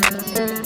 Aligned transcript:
Gracias. 0.00 0.57